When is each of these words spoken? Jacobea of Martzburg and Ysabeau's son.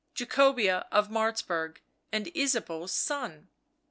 Jacobea 0.15 0.87
of 0.91 1.09
Martzburg 1.09 1.77
and 2.11 2.35
Ysabeau's 2.35 2.91
son. 2.91 3.49